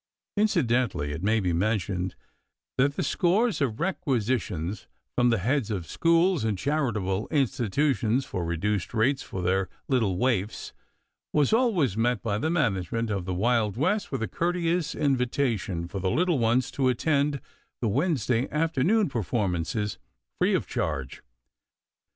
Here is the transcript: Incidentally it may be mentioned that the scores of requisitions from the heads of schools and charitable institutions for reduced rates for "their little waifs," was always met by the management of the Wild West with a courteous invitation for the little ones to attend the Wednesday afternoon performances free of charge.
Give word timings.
Incidentally 0.35 1.11
it 1.11 1.21
may 1.21 1.39
be 1.39 1.53
mentioned 1.53 2.15
that 2.79 2.95
the 2.95 3.03
scores 3.03 3.61
of 3.61 3.79
requisitions 3.79 4.87
from 5.15 5.29
the 5.29 5.37
heads 5.37 5.69
of 5.69 5.85
schools 5.85 6.43
and 6.43 6.57
charitable 6.57 7.27
institutions 7.29 8.25
for 8.25 8.43
reduced 8.43 8.95
rates 8.95 9.21
for 9.21 9.43
"their 9.43 9.69
little 9.87 10.17
waifs," 10.17 10.73
was 11.33 11.53
always 11.53 11.95
met 11.95 12.23
by 12.23 12.39
the 12.39 12.49
management 12.49 13.11
of 13.11 13.25
the 13.25 13.33
Wild 13.35 13.77
West 13.77 14.11
with 14.11 14.23
a 14.23 14.27
courteous 14.27 14.95
invitation 14.95 15.87
for 15.87 15.99
the 15.99 16.09
little 16.09 16.39
ones 16.39 16.71
to 16.71 16.89
attend 16.89 17.39
the 17.79 17.87
Wednesday 17.87 18.49
afternoon 18.49 19.07
performances 19.07 19.99
free 20.39 20.55
of 20.55 20.65
charge. 20.65 21.21